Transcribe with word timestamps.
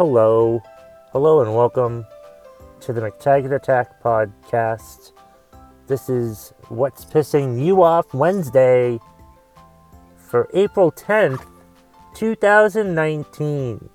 Hello. 0.00 0.62
Hello 1.12 1.42
and 1.42 1.54
welcome 1.54 2.06
to 2.80 2.94
the 2.94 3.02
McTaggart 3.02 3.54
Attack 3.54 4.02
podcast. 4.02 5.12
This 5.88 6.08
is 6.08 6.54
What's 6.70 7.04
Pissing 7.04 7.62
You 7.62 7.82
Off 7.82 8.14
Wednesday 8.14 8.98
for 10.16 10.48
April 10.54 10.90
10th, 10.90 11.44
2019. 12.14 13.90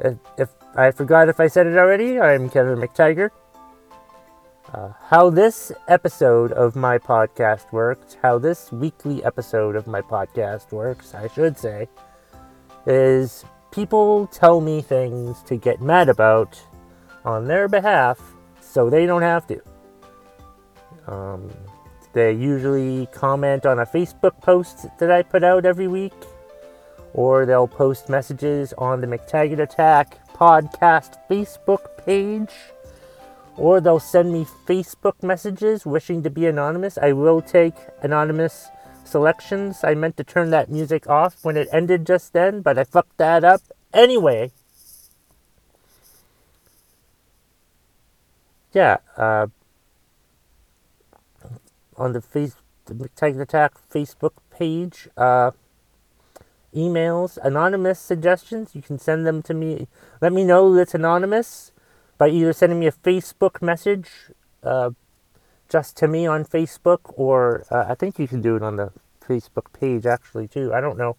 If, 0.00 0.14
if 0.38 0.48
I 0.74 0.90
forgot 0.90 1.28
if 1.28 1.38
I 1.38 1.48
said 1.48 1.66
it 1.66 1.76
already, 1.76 2.18
I'm 2.18 2.48
Kevin 2.48 2.78
McTaggart. 2.78 3.32
Uh, 4.72 4.92
how 5.08 5.28
this 5.28 5.70
episode 5.88 6.52
of 6.52 6.74
my 6.74 6.96
podcast 6.96 7.70
works, 7.70 8.16
how 8.22 8.38
this 8.38 8.72
weekly 8.72 9.22
episode 9.26 9.76
of 9.76 9.86
my 9.86 10.00
podcast 10.00 10.72
works, 10.72 11.14
I 11.14 11.28
should 11.28 11.58
say, 11.58 11.86
is 12.86 13.44
people 13.70 14.26
tell 14.28 14.60
me 14.60 14.80
things 14.82 15.42
to 15.44 15.56
get 15.56 15.80
mad 15.80 16.08
about 16.08 16.60
on 17.24 17.46
their 17.46 17.68
behalf 17.68 18.20
so 18.60 18.88
they 18.88 19.06
don't 19.06 19.22
have 19.22 19.46
to. 19.46 19.60
Um, 21.06 21.50
they 22.12 22.32
usually 22.32 23.06
comment 23.06 23.66
on 23.66 23.78
a 23.78 23.86
Facebook 23.86 24.40
post 24.40 24.86
that 24.98 25.10
I 25.10 25.22
put 25.22 25.44
out 25.44 25.64
every 25.64 25.88
week, 25.88 26.14
or 27.12 27.46
they'll 27.46 27.68
post 27.68 28.08
messages 28.08 28.72
on 28.78 29.00
the 29.00 29.06
McTaggart 29.06 29.60
Attack 29.60 30.26
podcast 30.34 31.16
Facebook 31.30 32.04
page 32.04 32.52
or 33.56 33.80
they'll 33.80 34.00
send 34.00 34.32
me 34.32 34.46
Facebook 34.66 35.22
messages 35.22 35.86
wishing 35.86 36.22
to 36.22 36.30
be 36.30 36.46
anonymous. 36.46 36.98
I 36.98 37.12
will 37.12 37.40
take 37.40 37.74
anonymous 38.02 38.68
selections. 39.06 39.84
I 39.84 39.94
meant 39.94 40.16
to 40.16 40.24
turn 40.24 40.50
that 40.50 40.70
music 40.70 41.08
off 41.08 41.44
when 41.44 41.56
it 41.56 41.68
ended 41.72 42.06
just 42.06 42.32
then, 42.32 42.60
but 42.60 42.78
I 42.78 42.84
fucked 42.84 43.16
that 43.18 43.44
up 43.44 43.62
anyway. 43.92 44.52
Yeah, 48.72 48.98
uh, 49.16 49.46
on 51.96 52.12
the 52.12 52.20
face 52.20 52.56
the 52.86 52.94
McTaggart 52.94 53.40
Attack 53.40 53.72
Facebook 53.92 54.32
page, 54.50 55.08
uh, 55.16 55.50
emails, 56.74 57.38
anonymous 57.42 57.98
suggestions. 57.98 58.74
You 58.74 58.82
can 58.82 58.98
send 58.98 59.26
them 59.26 59.42
to 59.42 59.54
me. 59.54 59.88
Let 60.20 60.32
me 60.32 60.44
know 60.44 60.74
it's 60.74 60.94
anonymous 60.94 61.72
by 62.18 62.28
either 62.28 62.52
sending 62.52 62.80
me 62.80 62.86
a 62.86 62.92
Facebook 62.92 63.60
message 63.60 64.08
uh, 64.62 64.90
just 65.68 65.96
to 65.98 66.08
me 66.08 66.26
on 66.26 66.44
Facebook, 66.44 67.00
or 67.14 67.64
uh, 67.70 67.86
I 67.88 67.94
think 67.94 68.18
you 68.18 68.28
can 68.28 68.40
do 68.40 68.56
it 68.56 68.62
on 68.62 68.76
the 68.76 68.92
Facebook 69.20 69.72
page 69.72 70.06
actually 70.06 70.48
too. 70.48 70.72
I 70.72 70.80
don't 70.80 70.98
know. 70.98 71.16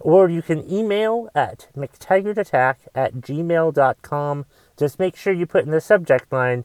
Or 0.00 0.28
you 0.28 0.42
can 0.42 0.70
email 0.70 1.30
at 1.34 1.68
mctaggartattack 1.76 2.76
at 2.94 3.14
gmail.com. 3.14 4.46
Just 4.76 4.98
make 4.98 5.16
sure 5.16 5.32
you 5.32 5.46
put 5.46 5.64
in 5.64 5.70
the 5.70 5.80
subject 5.80 6.32
line 6.32 6.64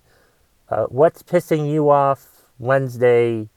uh, 0.69 0.85
what's 0.85 1.23
pissing 1.23 1.71
you 1.71 1.89
off 1.89 2.51
Wednesday 2.57 3.49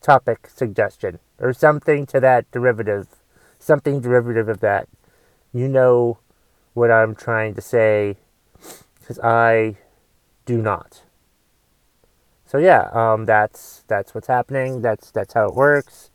topic 0.00 0.48
suggestion 0.52 1.18
or 1.38 1.52
something 1.52 2.06
to 2.06 2.20
that 2.20 2.50
derivative. 2.50 3.06
Something 3.58 4.00
derivative 4.00 4.48
of 4.48 4.60
that. 4.60 4.88
You 5.52 5.68
know 5.68 6.18
what 6.74 6.90
I'm 6.90 7.14
trying 7.14 7.54
to 7.54 7.60
say 7.60 8.16
because 8.98 9.18
I 9.20 9.76
do 10.46 10.62
not. 10.62 11.02
So 12.50 12.58
yeah, 12.58 12.90
um, 12.90 13.26
that's 13.26 13.84
that's 13.86 14.12
what's 14.12 14.26
happening. 14.26 14.82
That's 14.82 15.12
that's 15.12 15.34
how 15.34 15.46
it 15.46 15.54
works. 15.54 16.10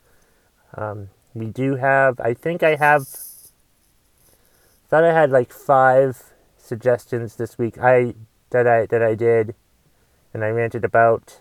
Um, 0.74 1.08
we 1.32 1.46
do 1.46 1.76
have. 1.76 2.20
I 2.20 2.34
think 2.34 2.62
I 2.62 2.74
have. 2.74 3.08
Thought 4.88 5.02
I 5.02 5.14
had 5.14 5.30
like 5.30 5.50
five 5.50 6.34
suggestions 6.58 7.36
this 7.36 7.56
week. 7.56 7.78
I 7.78 8.16
that 8.50 8.66
I 8.66 8.84
that 8.84 9.02
I 9.02 9.14
did, 9.14 9.54
and 10.34 10.44
I 10.44 10.48
ranted 10.48 10.84
about. 10.84 11.40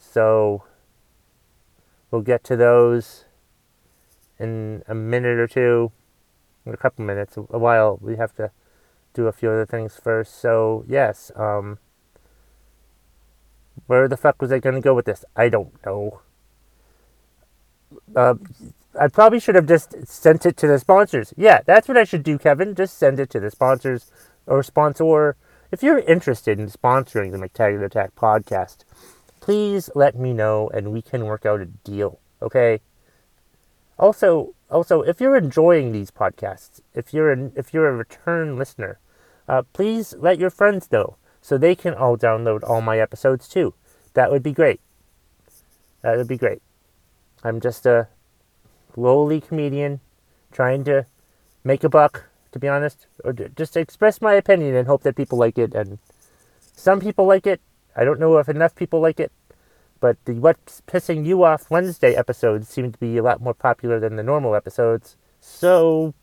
So 0.00 0.64
we'll 2.10 2.22
get 2.22 2.42
to 2.44 2.56
those 2.56 3.24
in 4.36 4.82
a 4.88 4.96
minute 4.96 5.38
or 5.38 5.46
two 5.46 5.92
in 6.66 6.74
a 6.74 6.76
couple 6.76 7.04
minutes, 7.04 7.36
a 7.36 7.58
while. 7.60 8.00
We 8.02 8.16
have 8.16 8.34
to 8.34 8.50
do 9.12 9.28
a 9.28 9.32
few 9.32 9.48
other 9.48 9.64
things 9.64 9.96
first. 9.96 10.40
So 10.40 10.84
yes, 10.88 11.30
um, 11.36 11.78
where 13.86 14.08
the 14.08 14.16
fuck 14.16 14.40
was 14.40 14.52
I 14.52 14.58
gonna 14.58 14.80
go 14.80 14.94
with 14.94 15.04
this? 15.04 15.24
I 15.36 15.48
don't 15.48 15.74
know. 15.84 16.20
Uh, 18.14 18.34
I 18.98 19.08
probably 19.08 19.40
should 19.40 19.54
have 19.54 19.66
just 19.66 20.06
sent 20.06 20.46
it 20.46 20.56
to 20.58 20.66
the 20.66 20.78
sponsors. 20.78 21.34
Yeah, 21.36 21.60
that's 21.66 21.88
what 21.88 21.96
I 21.96 22.04
should 22.04 22.22
do, 22.22 22.38
Kevin. 22.38 22.74
Just 22.74 22.98
send 22.98 23.18
it 23.18 23.30
to 23.30 23.40
the 23.40 23.50
sponsors 23.50 24.10
or 24.46 24.62
sponsor. 24.62 25.36
If 25.72 25.82
you're 25.82 25.98
interested 25.98 26.60
in 26.60 26.68
sponsoring 26.68 27.32
the 27.32 27.38
McTaggart 27.38 27.84
Attack 27.84 28.14
podcast, 28.14 28.78
please 29.40 29.90
let 29.94 30.16
me 30.16 30.32
know 30.32 30.70
and 30.72 30.92
we 30.92 31.02
can 31.02 31.24
work 31.24 31.44
out 31.44 31.60
a 31.60 31.66
deal. 31.66 32.20
Okay. 32.40 32.80
Also, 33.98 34.54
also, 34.70 35.02
if 35.02 35.20
you're 35.20 35.36
enjoying 35.36 35.92
these 35.92 36.10
podcasts, 36.10 36.80
if 36.94 37.12
you're 37.12 37.30
an, 37.30 37.52
if 37.56 37.74
you're 37.74 37.88
a 37.88 37.96
return 37.96 38.56
listener, 38.56 38.98
uh, 39.48 39.62
please 39.72 40.14
let 40.18 40.38
your 40.38 40.50
friends 40.50 40.90
know 40.90 41.16
so 41.44 41.58
they 41.58 41.74
can 41.74 41.92
all 41.92 42.16
download 42.16 42.62
all 42.62 42.80
my 42.80 42.98
episodes 42.98 43.46
too. 43.48 43.74
That 44.14 44.30
would 44.30 44.42
be 44.42 44.52
great. 44.52 44.80
That 46.00 46.16
would 46.16 46.28
be 46.28 46.38
great. 46.38 46.62
I'm 47.42 47.60
just 47.60 47.84
a 47.84 48.08
lowly 48.96 49.42
comedian 49.42 50.00
trying 50.52 50.84
to 50.84 51.04
make 51.62 51.84
a 51.84 51.90
buck, 51.90 52.24
to 52.52 52.58
be 52.58 52.68
honest, 52.68 53.06
or 53.22 53.34
just 53.34 53.76
express 53.76 54.22
my 54.22 54.32
opinion 54.32 54.74
and 54.74 54.88
hope 54.88 55.02
that 55.02 55.16
people 55.16 55.36
like 55.36 55.58
it. 55.58 55.74
And 55.74 55.98
some 56.60 57.00
people 57.00 57.26
like 57.26 57.46
it. 57.46 57.60
I 57.94 58.04
don't 58.04 58.20
know 58.20 58.38
if 58.38 58.48
enough 58.48 58.74
people 58.74 59.00
like 59.00 59.20
it 59.20 59.30
but 60.00 60.22
the 60.24 60.34
What's 60.34 60.82
Pissing 60.86 61.24
You 61.24 61.44
Off 61.44 61.70
Wednesday 61.70 62.14
episodes 62.14 62.68
seem 62.68 62.92
to 62.92 62.98
be 62.98 63.16
a 63.16 63.22
lot 63.22 63.40
more 63.40 63.54
popular 63.54 63.98
than 63.98 64.16
the 64.16 64.22
normal 64.22 64.54
episodes. 64.54 65.16
So, 65.40 66.14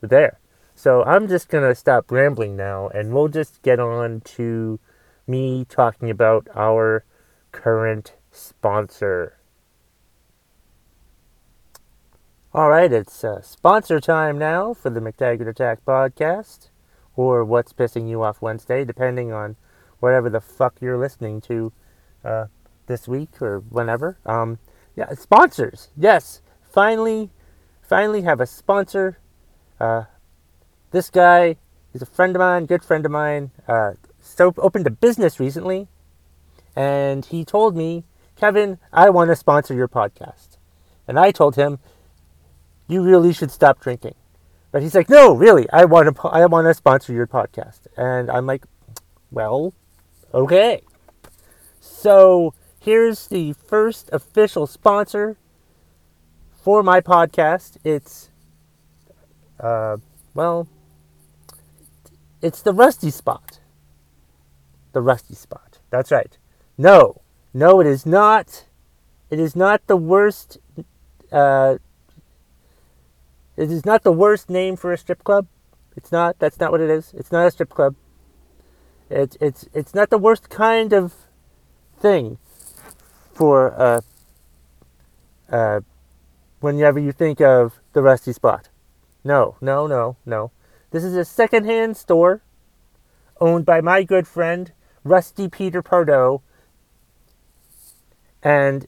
there. 0.00 0.38
So, 0.80 1.04
I'm 1.04 1.28
just 1.28 1.50
going 1.50 1.68
to 1.68 1.74
stop 1.74 2.10
rambling 2.10 2.56
now 2.56 2.88
and 2.88 3.12
we'll 3.12 3.28
just 3.28 3.60
get 3.60 3.78
on 3.78 4.22
to 4.22 4.80
me 5.26 5.66
talking 5.68 6.08
about 6.08 6.48
our 6.54 7.04
current 7.52 8.14
sponsor. 8.30 9.36
All 12.54 12.70
right, 12.70 12.90
it's 12.90 13.22
uh, 13.22 13.42
sponsor 13.42 14.00
time 14.00 14.38
now 14.38 14.72
for 14.72 14.88
the 14.88 15.00
McTaggart 15.00 15.48
Attack 15.48 15.84
podcast, 15.84 16.70
or 17.14 17.44
What's 17.44 17.74
Pissing 17.74 18.08
You 18.08 18.22
Off 18.22 18.40
Wednesday, 18.40 18.82
depending 18.82 19.34
on 19.34 19.56
whatever 19.98 20.30
the 20.30 20.40
fuck 20.40 20.76
you're 20.80 20.96
listening 20.96 21.42
to 21.42 21.74
uh, 22.24 22.46
this 22.86 23.06
week 23.06 23.42
or 23.42 23.58
whenever. 23.68 24.16
Um, 24.24 24.58
yeah, 24.96 25.12
sponsors. 25.12 25.90
Yes, 25.94 26.40
finally, 26.62 27.28
finally 27.82 28.22
have 28.22 28.40
a 28.40 28.46
sponsor. 28.46 29.18
Uh, 29.78 30.04
this 30.90 31.10
guy 31.10 31.56
is 31.92 32.02
a 32.02 32.06
friend 32.06 32.34
of 32.36 32.40
mine, 32.40 32.66
good 32.66 32.84
friend 32.84 33.04
of 33.04 33.12
mine. 33.12 33.50
Uh, 33.66 33.92
so 34.20 34.54
opened 34.58 34.86
a 34.86 34.90
business 34.90 35.40
recently, 35.40 35.88
and 36.76 37.24
he 37.26 37.44
told 37.44 37.76
me, 37.76 38.04
Kevin, 38.36 38.78
I 38.92 39.10
want 39.10 39.28
to 39.30 39.36
sponsor 39.36 39.74
your 39.74 39.88
podcast. 39.88 40.56
And 41.06 41.18
I 41.18 41.30
told 41.30 41.56
him, 41.56 41.78
you 42.88 43.02
really 43.02 43.32
should 43.32 43.50
stop 43.50 43.80
drinking. 43.80 44.14
But 44.72 44.82
he's 44.82 44.94
like, 44.94 45.08
no, 45.08 45.34
really, 45.34 45.68
I 45.72 45.84
want 45.84 46.14
to, 46.14 46.28
I 46.28 46.46
want 46.46 46.66
to 46.66 46.74
sponsor 46.74 47.12
your 47.12 47.26
podcast. 47.26 47.80
And 47.96 48.30
I'm 48.30 48.46
like, 48.46 48.64
well, 49.30 49.74
okay. 50.32 50.82
So 51.80 52.54
here's 52.80 53.26
the 53.26 53.52
first 53.52 54.10
official 54.12 54.66
sponsor 54.66 55.36
for 56.62 56.82
my 56.82 57.00
podcast. 57.00 57.76
It's, 57.84 58.30
uh, 59.58 59.96
well, 60.34 60.68
it's 62.42 62.62
the 62.62 62.72
Rusty 62.72 63.10
Spot. 63.10 63.60
The 64.92 65.00
Rusty 65.00 65.34
Spot. 65.34 65.78
That's 65.90 66.10
right. 66.10 66.36
No, 66.78 67.20
no, 67.52 67.80
it 67.80 67.86
is 67.86 68.06
not. 68.06 68.64
It 69.28 69.38
is 69.38 69.54
not 69.54 69.86
the 69.86 69.96
worst. 69.96 70.58
Uh, 71.30 71.76
it 73.56 73.70
is 73.70 73.84
not 73.84 74.02
the 74.02 74.12
worst 74.12 74.48
name 74.48 74.76
for 74.76 74.92
a 74.92 74.98
strip 74.98 75.22
club. 75.22 75.46
It's 75.96 76.10
not. 76.10 76.38
That's 76.38 76.58
not 76.58 76.72
what 76.72 76.80
it 76.80 76.90
is. 76.90 77.12
It's 77.14 77.30
not 77.30 77.46
a 77.46 77.50
strip 77.50 77.70
club. 77.70 77.94
It's 79.10 79.36
it's 79.40 79.68
it's 79.74 79.94
not 79.94 80.10
the 80.10 80.18
worst 80.18 80.48
kind 80.48 80.92
of 80.92 81.14
thing 81.98 82.38
for 83.34 83.78
uh, 83.78 84.00
uh, 85.50 85.80
whenever 86.60 86.98
you 86.98 87.12
think 87.12 87.40
of 87.40 87.80
the 87.92 88.02
Rusty 88.02 88.32
Spot. 88.32 88.68
No, 89.24 89.56
no, 89.60 89.86
no, 89.86 90.16
no. 90.24 90.52
This 90.90 91.04
is 91.04 91.14
a 91.14 91.24
secondhand 91.24 91.96
store 91.96 92.42
owned 93.40 93.64
by 93.64 93.80
my 93.80 94.02
good 94.02 94.26
friend 94.26 94.72
Rusty 95.04 95.48
Peter 95.48 95.82
Pardo, 95.82 96.42
and 98.42 98.86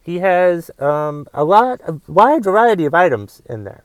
he 0.00 0.20
has 0.20 0.70
um, 0.78 1.26
a 1.34 1.44
lot 1.44 1.80
of 1.82 2.08
wide 2.08 2.44
variety 2.44 2.84
of 2.86 2.94
items 2.94 3.42
in 3.46 3.64
there. 3.64 3.84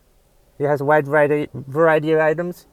He 0.58 0.64
has 0.64 0.80
a 0.80 0.86
wide 0.86 1.06
variety 1.06 1.50
variety 1.54 2.12
of 2.12 2.20
items. 2.20 2.68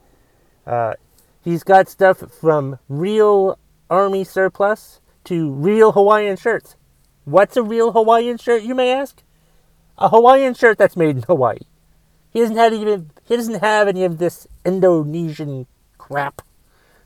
Uh, 0.66 0.94
he's 1.42 1.64
got 1.64 1.88
stuff 1.88 2.18
from 2.30 2.78
real 2.88 3.58
army 3.90 4.24
surplus 4.24 5.00
to 5.24 5.50
real 5.50 5.92
Hawaiian 5.92 6.36
shirts. 6.36 6.76
What's 7.24 7.56
a 7.56 7.62
real 7.62 7.92
Hawaiian 7.92 8.38
shirt, 8.38 8.62
you 8.62 8.74
may 8.74 8.92
ask? 8.92 9.22
A 9.98 10.08
Hawaiian 10.08 10.54
shirt 10.54 10.78
that's 10.78 10.96
made 10.96 11.16
in 11.16 11.22
Hawaii. 11.22 11.58
He 12.32 12.40
doesn't 12.40 12.56
have 12.56 12.72
even 12.72 13.10
he 13.24 13.36
doesn't 13.36 13.60
have 13.60 13.88
any 13.88 14.04
of 14.04 14.18
this 14.18 14.46
Indonesian 14.64 15.66
crap 15.98 16.42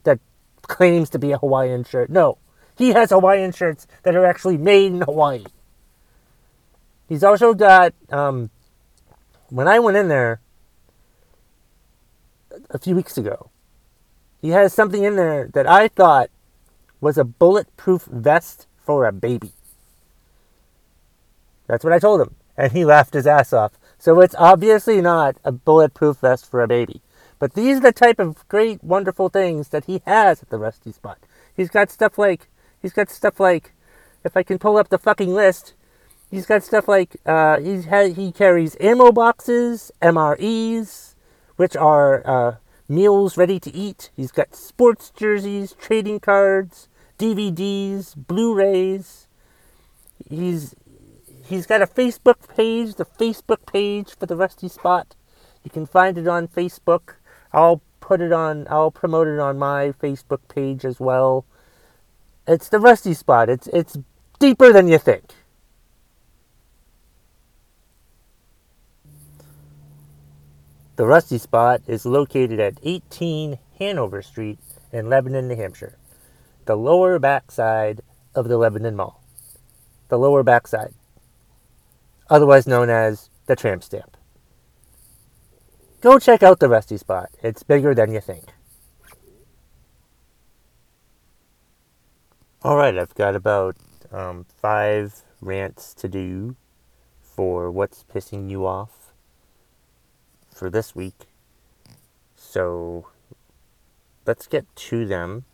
that 0.05 0.21
claims 0.63 1.11
to 1.11 1.19
be 1.19 1.33
a 1.33 1.39
Hawaiian 1.39 1.85
shirt. 1.85 2.11
No. 2.11 2.39
He 2.77 2.91
has 2.91 3.11
Hawaiian 3.11 3.53
shirts 3.53 3.87
that 4.03 4.15
are 4.15 4.27
actually 4.27 4.59
made 4.59 4.93
in 4.93 5.01
Hawaii. 5.01 5.45
He's 7.09 7.25
also 7.25 7.55
got 7.55 7.95
um, 8.11 8.51
when 9.49 9.69
I 9.69 9.79
went 9.79 9.97
in 9.97 10.09
there 10.09 10.41
a 12.71 12.79
few 12.79 12.95
weeks 12.95 13.19
ago, 13.19 13.51
he 14.41 14.51
has 14.51 14.73
something 14.73 15.03
in 15.03 15.17
there 15.17 15.49
that 15.55 15.67
I 15.67 15.89
thought 15.89 16.31
was 17.01 17.19
a 17.19 17.25
bulletproof 17.25 18.05
vest 18.05 18.67
for 18.77 19.07
a 19.07 19.13
baby. 19.13 19.53
That's 21.67 21.85
what 21.85 21.93
I 21.93 21.99
told 21.99 22.21
him. 22.21 22.35
And 22.57 22.73
he 22.73 22.85
laughed 22.85 23.15
his 23.15 23.27
ass 23.27 23.53
off. 23.53 23.73
So 23.99 24.21
it's 24.21 24.35
obviously 24.39 25.01
not 25.01 25.37
a 25.45 25.53
bulletproof 25.53 26.19
vest 26.19 26.51
for 26.51 26.63
a 26.63 26.69
baby. 26.69 27.01
But 27.39 27.55
these 27.55 27.79
are 27.79 27.81
the 27.81 27.93
type 27.93 28.19
of 28.19 28.47
great, 28.49 28.83
wonderful 28.83 29.29
things 29.29 29.69
that 29.69 29.85
he 29.85 30.03
has 30.07 30.43
at 30.43 30.51
the 30.51 30.59
Rusty 30.59 30.93
Spot. 30.93 31.19
He's 31.57 31.71
got 31.71 31.91
stuff 31.91 32.19
like, 32.19 32.49
he's 32.81 32.93
got 32.93 33.11
stuff 33.11 33.41
like, 33.41 33.73
if 34.25 34.37
I 34.37 34.43
can 34.43 34.59
pull 34.59 34.77
up 34.77 34.89
the 34.89 34.99
fucking 34.99 35.33
list, 35.35 35.75
he's 36.31 36.47
got 36.47 36.63
stuff 36.63 36.89
like, 36.89 37.17
uh, 37.27 37.61
he's 37.61 37.87
ha- 37.87 38.13
he 38.13 38.33
carries 38.33 38.77
ammo 38.81 39.13
boxes, 39.13 39.93
MREs, 40.01 41.15
which 41.57 41.77
are 41.77 42.27
uh, 42.27 42.57
meals 42.89 43.37
ready 43.37 43.61
to 43.61 43.75
eat. 43.75 44.11
He's 44.17 44.33
got 44.33 44.55
sports 44.55 45.11
jerseys, 45.11 45.73
trading 45.73 46.21
cards, 46.21 46.89
DVDs, 47.19 48.15
Blu-rays. 48.17 49.29
He's 50.29 50.75
he's 51.47 51.67
got 51.67 51.83
a 51.83 51.87
Facebook 51.87 52.49
page, 52.55 52.95
the 52.95 53.05
Facebook 53.05 53.67
page 53.67 54.17
for 54.19 54.27
the 54.27 54.37
Rusty 54.37 54.69
Spot. 54.69 55.15
You 55.65 55.71
can 55.71 55.87
find 55.87 56.19
it 56.19 56.29
on 56.29 56.49
Facebook. 56.49 57.15
I'll 57.53 57.83
put 58.01 58.21
it 58.21 58.33
on 58.33 58.67
I'll 58.71 58.91
promote 58.91 59.27
it 59.27 59.39
on 59.39 59.59
my 59.59 59.93
Facebook 60.03 60.41
page 60.49 60.85
as 60.85 61.01
well. 61.01 61.45
It's 62.47 62.69
the 62.69 62.79
Rusty 62.79 63.15
Spot. 63.15 63.49
It's 63.49 63.67
it's 63.69 63.99
deeper 64.39 64.73
than 64.73 64.89
you 64.89 64.99
think. 64.99 65.33
The 70.97 71.07
Rusty 71.07 71.37
Spot 71.37 71.83
is 71.87 72.07
located 72.07 72.59
at 72.59 72.81
18 72.83 73.59
Hanover 73.79 74.23
Street 74.23 74.59
in 74.93 75.11
Lebanon, 75.11 75.47
New 75.47 75.57
Hampshire, 75.57 75.99
the 76.65 76.75
lower 76.75 77.19
backside 77.19 78.01
of 78.35 78.49
the 78.49 78.57
Lebanon 78.57 78.97
Mall. 78.97 79.23
The 80.09 80.19
lower 80.19 80.43
backside, 80.43 80.95
otherwise 82.29 82.67
known 82.67 82.91
as 82.91 83.31
the 83.47 83.57
tramp 83.57 83.83
stamp. 83.83 84.17
Go 86.01 86.19
check 86.19 86.43
out 86.43 86.61
the 86.61 86.69
Rusty 86.69 86.97
Spot. 86.97 87.31
It's 87.43 87.63
bigger 87.63 87.95
than 87.95 88.13
you 88.13 88.21
think. 88.21 88.45
All 92.63 92.77
right, 92.77 92.97
I've 92.97 93.15
got 93.15 93.37
about 93.37 93.77
um, 94.13 94.47
five 94.61 95.23
rants 95.41 95.95
to 95.95 96.09
do 96.09 96.57
for 97.21 97.71
what's 97.71 98.05
pissing 98.05 98.51
you 98.51 98.67
off 98.67 99.13
for 100.55 100.71
this 100.71 100.95
week. 100.95 101.27
So 102.35 103.09
let's 104.27 104.47
get 104.47 104.65
to 104.77 105.07
them. 105.07 105.45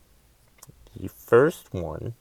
The 0.96 1.08
first 1.08 1.72
one 1.72 2.14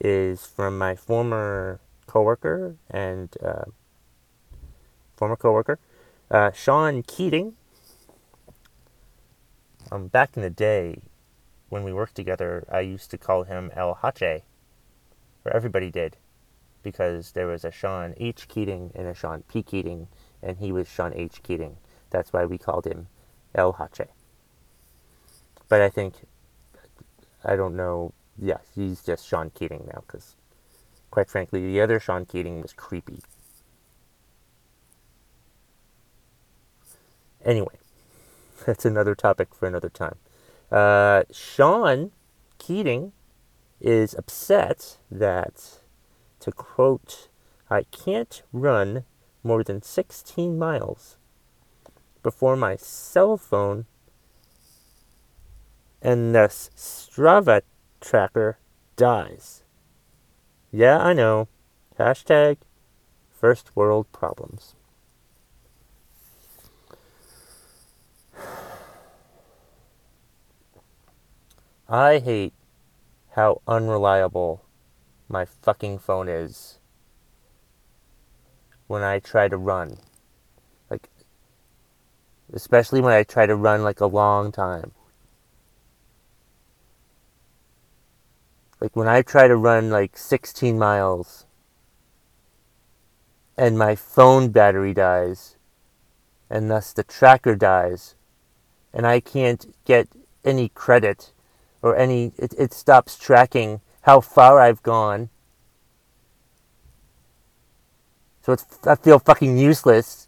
is 0.00 0.46
from 0.46 0.78
my 0.78 0.94
former 0.94 1.80
coworker 2.08 2.74
and 2.90 3.36
uh, 3.40 3.66
former 5.16 5.36
coworker, 5.36 5.78
uh, 6.30 6.50
Sean 6.50 7.04
Keating. 7.04 7.54
Um, 9.92 10.08
back 10.08 10.36
in 10.36 10.42
the 10.42 10.50
day, 10.50 10.98
when 11.68 11.84
we 11.84 11.92
worked 11.92 12.16
together, 12.16 12.66
I 12.70 12.80
used 12.80 13.10
to 13.12 13.18
call 13.18 13.44
him 13.44 13.70
El 13.76 13.94
Hache, 14.02 14.42
or 15.44 15.54
everybody 15.54 15.90
did, 15.90 16.16
because 16.82 17.32
there 17.32 17.46
was 17.46 17.64
a 17.64 17.70
Sean 17.70 18.14
H. 18.16 18.48
Keating 18.48 18.90
and 18.94 19.06
a 19.06 19.14
Sean 19.14 19.42
P. 19.48 19.62
Keating 19.62 20.08
and 20.42 20.58
he 20.58 20.72
was 20.72 20.88
Sean 20.88 21.12
H. 21.14 21.42
Keating. 21.42 21.76
That's 22.10 22.32
why 22.32 22.44
we 22.44 22.58
called 22.58 22.86
him 22.86 23.08
El 23.54 23.74
Hache. 23.74 24.08
But 25.68 25.80
I 25.80 25.88
think, 25.88 26.14
I 27.44 27.56
don't 27.56 27.76
know, 27.76 28.12
yeah, 28.38 28.58
he's 28.74 29.02
just 29.02 29.26
Sean 29.26 29.50
Keating 29.50 29.88
now, 29.92 30.02
because 30.06 30.36
quite 31.10 31.28
frankly, 31.28 31.60
the 31.60 31.80
other 31.80 31.98
Sean 31.98 32.24
Keating 32.24 32.60
was 32.62 32.72
creepy. 32.72 33.20
Anyway, 37.44 37.78
that's 38.66 38.84
another 38.84 39.14
topic 39.14 39.54
for 39.54 39.66
another 39.66 39.88
time. 39.88 40.16
Uh, 40.70 41.22
Sean 41.30 42.10
Keating 42.58 43.12
is 43.80 44.14
upset 44.14 44.98
that, 45.10 45.78
to 46.40 46.52
quote, 46.52 47.28
I 47.70 47.84
can't 47.84 48.42
run 48.52 49.04
more 49.42 49.62
than 49.62 49.82
16 49.82 50.58
miles 50.58 51.16
before 52.22 52.56
my 52.56 52.76
cell 52.76 53.36
phone 53.36 53.86
and 56.02 56.34
the 56.34 56.48
Strava 56.48 57.62
tracker 58.00 58.58
dies. 58.96 59.57
Yeah, 60.70 60.98
I 60.98 61.12
know. 61.14 61.48
Hashtag 61.98 62.58
first 63.30 63.74
world 63.74 64.10
problems. 64.12 64.74
I 71.88 72.18
hate 72.18 72.52
how 73.30 73.62
unreliable 73.66 74.62
my 75.26 75.46
fucking 75.46 76.00
phone 76.00 76.28
is 76.28 76.78
when 78.88 79.02
I 79.02 79.20
try 79.20 79.48
to 79.48 79.56
run. 79.56 79.98
Like, 80.90 81.08
especially 82.52 83.00
when 83.00 83.14
I 83.14 83.22
try 83.22 83.46
to 83.46 83.56
run 83.56 83.82
like 83.82 84.00
a 84.00 84.06
long 84.06 84.52
time. 84.52 84.92
Like 88.80 88.94
when 88.94 89.08
I 89.08 89.22
try 89.22 89.48
to 89.48 89.56
run 89.56 89.90
like 89.90 90.16
16 90.16 90.78
miles 90.78 91.46
and 93.56 93.76
my 93.76 93.94
phone 93.94 94.50
battery 94.50 94.94
dies 94.94 95.56
and 96.48 96.70
thus 96.70 96.92
the 96.92 97.02
tracker 97.02 97.56
dies 97.56 98.14
and 98.92 99.06
I 99.06 99.20
can't 99.20 99.74
get 99.84 100.08
any 100.44 100.68
credit 100.70 101.32
or 101.82 101.96
any, 101.96 102.32
it, 102.38 102.54
it 102.56 102.72
stops 102.72 103.18
tracking 103.18 103.80
how 104.02 104.20
far 104.20 104.60
I've 104.60 104.82
gone 104.82 105.30
So 108.48 108.52
it's 108.54 108.64
I 108.86 108.94
feel 108.94 109.18
fucking 109.18 109.58
useless. 109.58 110.26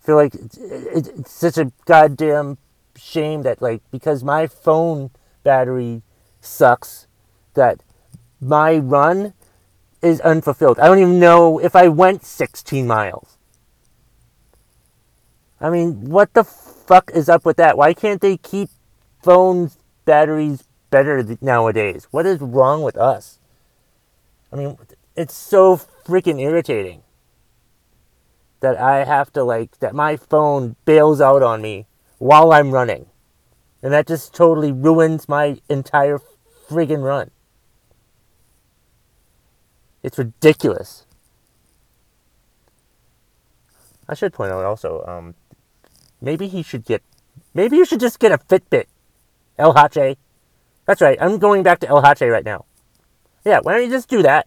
I 0.00 0.06
feel 0.06 0.16
like 0.16 0.34
it's, 0.34 0.56
it's 0.56 1.30
such 1.30 1.58
a 1.58 1.70
goddamn 1.84 2.56
shame 2.96 3.42
that 3.42 3.60
like 3.60 3.82
because 3.90 4.24
my 4.24 4.46
phone 4.46 5.10
battery 5.42 6.00
sucks 6.40 7.06
that 7.58 7.82
my 8.40 8.78
run 8.78 9.34
is 10.00 10.20
unfulfilled. 10.20 10.78
I 10.78 10.86
don't 10.86 10.98
even 10.98 11.20
know 11.20 11.58
if 11.58 11.74
I 11.76 11.88
went 11.88 12.24
16 12.24 12.86
miles. 12.86 13.36
I 15.60 15.70
mean, 15.70 16.08
what 16.08 16.34
the 16.34 16.44
fuck 16.44 17.10
is 17.12 17.28
up 17.28 17.44
with 17.44 17.56
that? 17.56 17.76
Why 17.76 17.92
can't 17.92 18.20
they 18.20 18.36
keep 18.36 18.70
phones 19.22 19.76
batteries 20.04 20.64
better 20.90 21.24
nowadays? 21.40 22.06
What 22.10 22.26
is 22.26 22.40
wrong 22.40 22.82
with 22.82 22.96
us? 22.96 23.38
I 24.52 24.56
mean, 24.56 24.78
it's 25.16 25.34
so 25.34 25.76
freaking 25.76 26.40
irritating 26.40 27.02
that 28.60 28.78
I 28.80 29.04
have 29.04 29.32
to 29.32 29.42
like 29.42 29.78
that 29.80 29.94
my 29.94 30.16
phone 30.16 30.76
bails 30.84 31.20
out 31.20 31.42
on 31.42 31.60
me 31.60 31.86
while 32.18 32.52
I'm 32.52 32.70
running. 32.70 33.06
And 33.82 33.92
that 33.92 34.06
just 34.06 34.34
totally 34.34 34.72
ruins 34.72 35.28
my 35.28 35.60
entire 35.68 36.20
friggin' 36.68 37.02
run. 37.02 37.30
It's 40.02 40.18
ridiculous. 40.18 41.06
I 44.08 44.14
should 44.14 44.32
point 44.32 44.52
out 44.52 44.64
also, 44.64 45.04
um, 45.06 45.34
maybe 46.20 46.48
he 46.48 46.62
should 46.62 46.84
get, 46.84 47.02
maybe 47.52 47.76
you 47.76 47.84
should 47.84 48.00
just 48.00 48.18
get 48.18 48.32
a 48.32 48.38
Fitbit. 48.38 48.86
El 49.58 49.74
Hache. 49.74 50.16
That's 50.86 51.00
right, 51.00 51.18
I'm 51.20 51.38
going 51.38 51.62
back 51.62 51.80
to 51.80 51.88
El 51.88 52.02
Hache 52.02 52.22
right 52.22 52.44
now. 52.44 52.64
Yeah, 53.44 53.60
why 53.62 53.74
don't 53.74 53.84
you 53.84 53.90
just 53.90 54.08
do 54.08 54.22
that? 54.22 54.46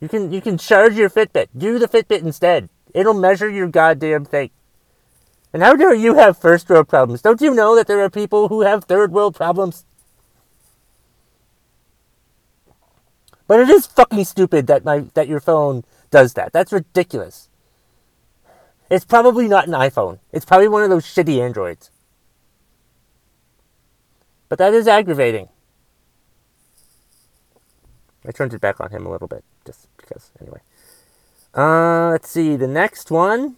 You 0.00 0.08
can 0.08 0.32
you 0.32 0.40
can 0.40 0.56
charge 0.56 0.94
your 0.94 1.10
Fitbit. 1.10 1.48
Do 1.56 1.78
the 1.78 1.88
Fitbit 1.88 2.22
instead. 2.22 2.70
It'll 2.94 3.14
measure 3.14 3.50
your 3.50 3.68
goddamn 3.68 4.24
thing. 4.24 4.50
And 5.52 5.62
how 5.62 5.74
dare 5.74 5.94
you 5.94 6.14
have 6.14 6.38
first 6.38 6.68
world 6.68 6.88
problems? 6.88 7.22
Don't 7.22 7.40
you 7.40 7.52
know 7.52 7.74
that 7.76 7.86
there 7.86 8.00
are 8.00 8.10
people 8.10 8.48
who 8.48 8.62
have 8.62 8.84
third 8.84 9.12
world 9.12 9.34
problems? 9.34 9.84
But 13.50 13.58
it 13.58 13.68
is 13.68 13.84
fucking 13.84 14.26
stupid 14.26 14.68
that 14.68 14.84
my 14.84 15.00
that 15.14 15.26
your 15.26 15.40
phone 15.40 15.82
does 16.12 16.34
that. 16.34 16.52
That's 16.52 16.72
ridiculous. 16.72 17.48
It's 18.88 19.04
probably 19.04 19.48
not 19.48 19.66
an 19.66 19.72
iPhone. 19.72 20.20
It's 20.30 20.44
probably 20.44 20.68
one 20.68 20.84
of 20.84 20.88
those 20.88 21.04
shitty 21.04 21.42
Androids. 21.42 21.90
But 24.48 24.58
that 24.58 24.72
is 24.72 24.86
aggravating. 24.86 25.48
I 28.24 28.30
turned 28.30 28.54
it 28.54 28.60
back 28.60 28.80
on 28.80 28.92
him 28.92 29.04
a 29.04 29.10
little 29.10 29.26
bit, 29.26 29.42
just 29.66 29.88
because, 29.96 30.30
anyway. 30.40 30.60
Uh, 31.52 32.10
let's 32.10 32.30
see. 32.30 32.54
The 32.54 32.68
next 32.68 33.10
one 33.10 33.56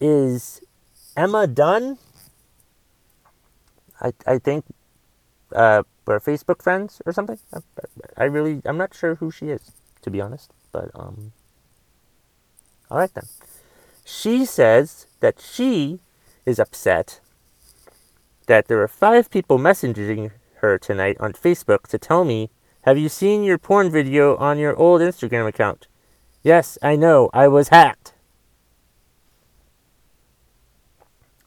is 0.00 0.60
Emma 1.16 1.48
Dunn. 1.48 1.98
I, 4.00 4.12
I 4.28 4.38
think 4.38 4.64
uh, 5.52 5.82
we're 6.10 6.18
Facebook 6.20 6.60
friends 6.60 7.00
or 7.06 7.12
something. 7.12 7.38
I 8.16 8.24
really, 8.24 8.60
I'm 8.64 8.76
not 8.76 8.94
sure 8.94 9.14
who 9.14 9.30
she 9.30 9.46
is, 9.46 9.70
to 10.02 10.10
be 10.10 10.20
honest. 10.20 10.50
But, 10.72 10.90
um, 10.94 11.32
all 12.90 12.98
right 12.98 13.14
then. 13.14 13.28
She 14.04 14.44
says 14.44 15.06
that 15.20 15.40
she 15.40 16.00
is 16.44 16.58
upset 16.58 17.20
that 18.46 18.66
there 18.66 18.82
are 18.82 18.88
five 18.88 19.30
people 19.30 19.58
messaging 19.58 20.32
her 20.56 20.78
tonight 20.78 21.16
on 21.20 21.32
Facebook 21.32 21.86
to 21.88 21.98
tell 21.98 22.24
me, 22.24 22.50
Have 22.82 22.98
you 22.98 23.08
seen 23.08 23.44
your 23.44 23.58
porn 23.58 23.88
video 23.88 24.36
on 24.36 24.58
your 24.58 24.74
old 24.74 25.00
Instagram 25.00 25.46
account? 25.46 25.86
Yes, 26.42 26.76
I 26.82 26.96
know, 26.96 27.30
I 27.32 27.46
was 27.46 27.68
hacked. 27.68 28.14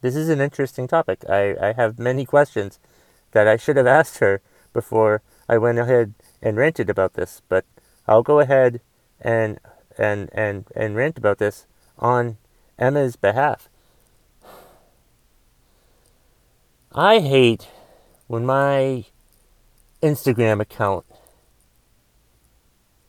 This 0.01 0.15
is 0.15 0.29
an 0.29 0.39
interesting 0.39 0.87
topic. 0.87 1.23
I, 1.29 1.55
I 1.61 1.73
have 1.73 1.99
many 1.99 2.25
questions 2.25 2.79
that 3.31 3.47
I 3.47 3.57
should 3.57 3.77
have 3.77 3.87
asked 3.87 4.19
her 4.19 4.41
before 4.73 5.21
I 5.47 5.57
went 5.57 5.79
ahead 5.79 6.13
and 6.41 6.57
ranted 6.57 6.89
about 6.89 7.13
this, 7.13 7.41
but 7.47 7.65
I'll 8.07 8.23
go 8.23 8.39
ahead 8.39 8.81
and 9.21 9.59
and 9.97 10.29
and 10.33 10.65
and 10.75 10.95
rant 10.95 11.17
about 11.17 11.37
this 11.37 11.65
on 11.97 12.37
Emma's 12.77 13.15
behalf. 13.15 13.69
I 16.93 17.19
hate 17.19 17.67
when 18.27 18.45
my 18.45 19.05
Instagram 20.01 20.59
account 20.59 21.05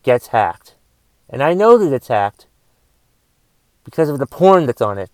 gets 0.04 0.28
hacked. 0.28 0.76
And 1.28 1.42
I 1.42 1.54
know 1.54 1.76
that 1.76 1.92
it's 1.92 2.08
hacked 2.08 2.46
because 3.84 4.08
of 4.08 4.18
the 4.18 4.26
porn 4.26 4.66
that's 4.66 4.80
on 4.80 4.98
it. 4.98 5.10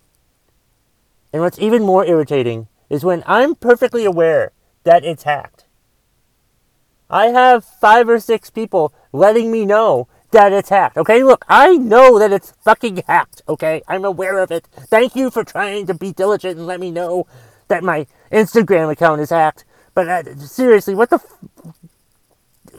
And 1.33 1.41
what's 1.41 1.59
even 1.59 1.83
more 1.83 2.05
irritating 2.05 2.69
is 2.91 3.05
when 3.05 3.23
I'm 3.27 3.55
perfectly 3.55 4.05
aware 4.05 4.53
that 4.85 5.05
it's 5.05 5.23
hacked. 5.23 5.65
I 7.11 7.27
have 7.27 7.65
five 7.65 8.09
or 8.09 8.21
six 8.21 8.51
people 8.51 8.93
letting 9.13 9.51
me 9.51 9.67
know 9.67 10.09
that 10.31 10.53
it's 10.53 10.69
hacked. 10.69 10.97
Okay, 10.97 11.25
look, 11.25 11.45
I 11.49 11.77
know 11.77 12.19
that 12.19 12.33
it's 12.33 12.53
fucking 12.65 13.03
hacked. 13.07 13.43
Okay, 13.49 13.83
I'm 13.89 14.05
aware 14.05 14.39
of 14.39 14.51
it. 14.53 14.69
Thank 14.73 15.17
you 15.17 15.31
for 15.31 15.43
trying 15.43 15.87
to 15.87 15.95
be 15.95 16.13
diligent 16.13 16.57
and 16.57 16.67
let 16.67 16.79
me 16.81 16.91
know 16.91 17.27
that 17.69 17.83
my 17.83 18.07
Instagram 18.31 18.91
account 18.91 19.21
is 19.21 19.31
hacked. 19.31 19.65
But 19.95 20.09
uh, 20.09 20.37
seriously, 20.37 20.95
what 20.95 21.11
the 21.11 21.17
f- 21.17 21.75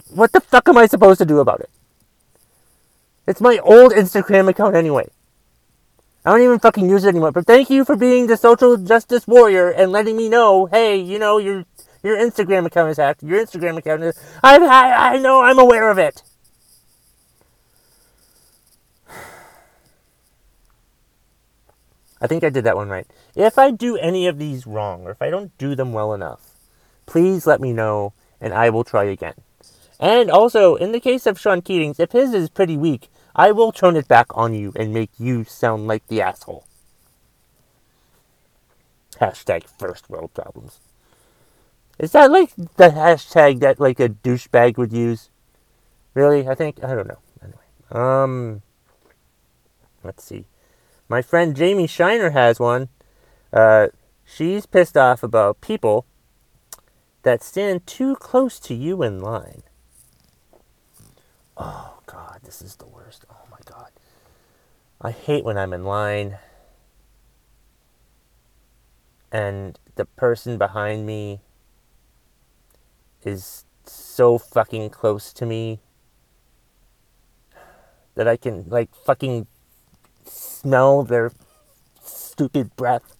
what 0.09 0.31
the 0.31 0.39
fuck 0.39 0.67
am 0.69 0.77
I 0.77 0.87
supposed 0.87 1.19
to 1.19 1.25
do 1.25 1.39
about 1.39 1.59
it? 1.59 1.69
It's 3.27 3.41
my 3.41 3.59
old 3.59 3.91
Instagram 3.91 4.47
account 4.47 4.75
anyway. 4.75 5.09
I 6.23 6.31
don't 6.31 6.41
even 6.41 6.59
fucking 6.59 6.89
use 6.89 7.03
it 7.03 7.09
anymore. 7.09 7.31
But 7.31 7.47
thank 7.47 7.69
you 7.69 7.83
for 7.83 7.95
being 7.95 8.27
the 8.27 8.37
social 8.37 8.77
justice 8.77 9.27
warrior 9.27 9.69
and 9.69 9.91
letting 9.91 10.15
me 10.15 10.29
know, 10.29 10.67
hey, 10.67 10.95
you 10.95 11.17
know, 11.17 11.37
your 11.39 11.65
your 12.03 12.17
Instagram 12.17 12.65
account 12.65 12.89
is 12.89 12.97
hacked. 12.97 13.23
Your 13.23 13.43
Instagram 13.43 13.77
account 13.77 14.03
is. 14.03 14.19
I 14.43 14.57
I, 14.57 15.13
I 15.13 15.17
know. 15.17 15.41
I'm 15.41 15.59
aware 15.59 15.89
of 15.89 15.97
it. 15.97 16.23
I 22.21 22.27
think 22.27 22.43
I 22.43 22.49
did 22.49 22.63
that 22.63 22.75
one 22.75 22.89
right. 22.89 23.07
If 23.35 23.57
I 23.57 23.71
do 23.71 23.97
any 23.97 24.27
of 24.27 24.39
these 24.39 24.67
wrong, 24.67 25.03
or 25.05 25.11
if 25.11 25.21
I 25.21 25.29
don't 25.29 25.57
do 25.57 25.75
them 25.75 25.93
well 25.93 26.13
enough, 26.13 26.51
please 27.05 27.45
let 27.45 27.61
me 27.61 27.73
know 27.73 28.13
and 28.39 28.53
I 28.53 28.69
will 28.69 28.83
try 28.83 29.03
again. 29.03 29.35
And 29.99 30.31
also, 30.31 30.75
in 30.75 30.91
the 30.93 30.99
case 30.99 31.27
of 31.27 31.39
Sean 31.39 31.61
Keating's, 31.61 31.99
if 31.99 32.11
his 32.11 32.33
is 32.33 32.49
pretty 32.49 32.75
weak, 32.75 33.09
I 33.35 33.51
will 33.51 33.71
turn 33.71 33.95
it 33.95 34.07
back 34.07 34.27
on 34.31 34.55
you 34.55 34.73
and 34.75 34.91
make 34.91 35.11
you 35.19 35.43
sound 35.43 35.87
like 35.87 36.07
the 36.07 36.21
asshole. 36.21 36.65
Hashtag 39.19 39.67
first 39.77 40.09
world 40.09 40.33
problems. 40.33 40.79
Is 42.01 42.13
that 42.13 42.31
like 42.31 42.55
the 42.55 42.89
hashtag 42.89 43.59
that 43.59 43.79
like 43.79 43.99
a 43.99 44.09
douchebag 44.09 44.75
would 44.75 44.91
use? 44.91 45.29
Really? 46.15 46.47
I 46.47 46.55
think 46.55 46.83
I 46.83 46.95
don't 46.95 47.07
know. 47.07 47.19
Anyway, 47.43 47.59
um, 47.91 48.63
let's 50.03 50.23
see. 50.23 50.47
My 51.07 51.21
friend 51.21 51.55
Jamie 51.55 51.85
Shiner 51.85 52.31
has 52.31 52.59
one. 52.59 52.89
Uh, 53.53 53.89
she's 54.25 54.65
pissed 54.65 54.97
off 54.97 55.21
about 55.21 55.61
people 55.61 56.07
that 57.21 57.43
stand 57.43 57.85
too 57.85 58.15
close 58.15 58.59
to 58.61 58.73
you 58.73 59.03
in 59.03 59.19
line. 59.19 59.61
Oh, 61.55 61.99
God, 62.07 62.39
this 62.43 62.63
is 62.63 62.77
the 62.77 62.87
worst. 62.87 63.25
Oh, 63.29 63.45
my 63.51 63.59
God. 63.65 63.91
I 64.99 65.11
hate 65.11 65.43
when 65.43 65.57
I'm 65.57 65.73
in 65.73 65.83
line 65.83 66.39
and 69.31 69.77
the 69.95 70.05
person 70.05 70.57
behind 70.57 71.05
me 71.05 71.41
is 73.25 73.65
so 73.85 74.37
fucking 74.37 74.89
close 74.89 75.33
to 75.33 75.45
me 75.45 75.79
that 78.15 78.27
I 78.27 78.37
can, 78.37 78.65
like, 78.67 78.93
fucking 78.93 79.47
smell 80.25 81.03
their 81.03 81.31
stupid 82.03 82.75
breath. 82.75 83.15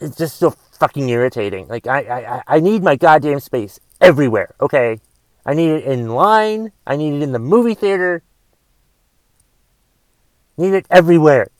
It's 0.00 0.16
just 0.16 0.38
so 0.38 0.50
fucking 0.82 1.08
irritating. 1.08 1.68
Like 1.68 1.86
I, 1.86 2.00
I, 2.00 2.42
I 2.56 2.58
need 2.58 2.82
my 2.82 2.96
goddamn 2.96 3.38
space 3.38 3.78
everywhere. 4.00 4.52
Okay, 4.60 4.98
I 5.46 5.54
need 5.54 5.70
it 5.70 5.84
in 5.84 6.08
line. 6.08 6.72
I 6.84 6.96
need 6.96 7.14
it 7.14 7.22
in 7.22 7.30
the 7.30 7.38
movie 7.38 7.74
theater. 7.74 8.24
Need 10.56 10.74
it 10.74 10.86
everywhere. 10.90 11.51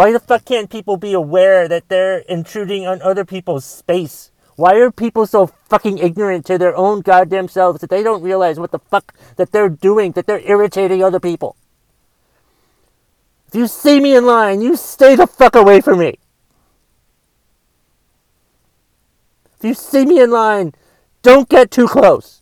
Why 0.00 0.12
the 0.12 0.18
fuck 0.18 0.46
can't 0.46 0.70
people 0.70 0.96
be 0.96 1.12
aware 1.12 1.68
that 1.68 1.90
they're 1.90 2.20
intruding 2.20 2.86
on 2.86 3.02
other 3.02 3.22
people's 3.22 3.66
space? 3.66 4.30
Why 4.56 4.76
are 4.76 4.90
people 4.90 5.26
so 5.26 5.48
fucking 5.68 5.98
ignorant 5.98 6.46
to 6.46 6.56
their 6.56 6.74
own 6.74 7.02
goddamn 7.02 7.48
selves 7.48 7.82
that 7.82 7.90
they 7.90 8.02
don't 8.02 8.22
realize 8.22 8.58
what 8.58 8.70
the 8.70 8.78
fuck 8.78 9.12
that 9.36 9.52
they're 9.52 9.68
doing, 9.68 10.12
that 10.12 10.26
they're 10.26 10.40
irritating 10.40 11.04
other 11.04 11.20
people? 11.20 11.54
If 13.48 13.54
you 13.54 13.66
see 13.66 14.00
me 14.00 14.16
in 14.16 14.24
line, 14.24 14.62
you 14.62 14.74
stay 14.74 15.16
the 15.16 15.26
fuck 15.26 15.54
away 15.54 15.82
from 15.82 15.98
me. 15.98 16.18
If 19.58 19.64
you 19.64 19.74
see 19.74 20.06
me 20.06 20.22
in 20.22 20.30
line, 20.30 20.72
don't 21.20 21.46
get 21.46 21.70
too 21.70 21.86
close. 21.86 22.39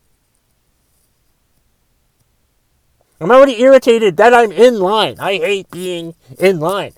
I'm 3.20 3.32
already 3.32 3.60
irritated 3.60 4.16
that 4.18 4.32
I'm 4.32 4.52
in 4.52 4.78
line. 4.78 5.16
I 5.18 5.38
hate 5.38 5.70
being 5.72 6.14
in 6.38 6.60
line. 6.60 6.92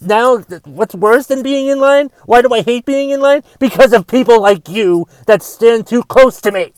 Now, 0.00 0.38
what's 0.64 0.96
worse 0.96 1.26
than 1.26 1.44
being 1.44 1.68
in 1.68 1.78
line? 1.78 2.10
Why 2.24 2.42
do 2.42 2.52
I 2.52 2.62
hate 2.62 2.84
being 2.84 3.10
in 3.10 3.20
line? 3.20 3.42
Because 3.60 3.92
of 3.92 4.08
people 4.08 4.40
like 4.40 4.68
you 4.68 5.06
that 5.26 5.42
stand 5.42 5.86
too 5.86 6.02
close 6.02 6.40
to 6.40 6.50
me. 6.50 6.72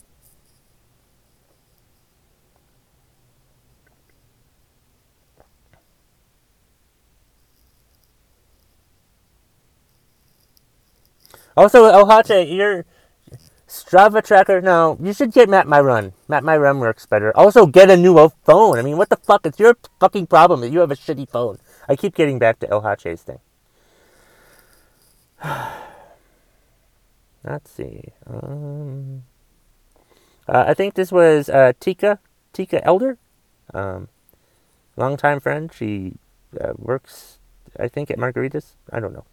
Also, 11.56 11.86
El 11.86 12.06
you're 12.46 12.84
Strava 13.72 14.22
tracker. 14.22 14.60
No, 14.60 14.98
you 15.00 15.14
should 15.14 15.32
get 15.32 15.48
Map 15.48 15.66
My 15.66 15.80
Run. 15.80 16.12
Map 16.28 16.44
My 16.44 16.58
Run 16.58 16.78
works 16.78 17.06
better. 17.06 17.34
Also, 17.34 17.64
get 17.64 17.88
a 17.88 17.96
new 17.96 18.28
phone. 18.44 18.78
I 18.78 18.82
mean, 18.82 18.98
what 18.98 19.08
the 19.08 19.16
fuck? 19.16 19.46
It's 19.46 19.58
your 19.58 19.78
fucking 19.98 20.26
problem 20.26 20.60
that 20.60 20.68
you 20.68 20.80
have 20.80 20.90
a 20.90 20.94
shitty 20.94 21.30
phone. 21.30 21.56
I 21.88 21.96
keep 21.96 22.14
getting 22.14 22.38
back 22.38 22.58
to 22.58 22.68
El 22.68 22.82
Hache's 22.82 23.22
thing. 23.22 23.38
Let's 27.44 27.70
see. 27.70 28.04
Um, 28.26 29.22
uh, 30.46 30.64
I 30.68 30.74
think 30.74 30.92
this 30.92 31.10
was 31.10 31.48
uh, 31.48 31.72
Tika, 31.80 32.18
Tika 32.52 32.84
Elder, 32.84 33.16
um, 33.72 34.08
longtime 34.98 35.40
friend. 35.40 35.72
She 35.72 36.16
uh, 36.60 36.74
works, 36.76 37.38
I 37.80 37.88
think, 37.88 38.10
at 38.10 38.18
Margaritas. 38.18 38.74
I 38.92 39.00
don't 39.00 39.14
know. 39.14 39.24